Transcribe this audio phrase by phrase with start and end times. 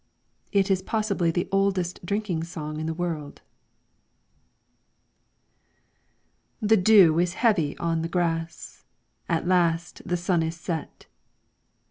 [0.51, 3.43] It is possibly the oldest drinking song in the world.
[6.59, 8.83] The dew is heavy on the grass,
[9.29, 11.05] At last the sun is set.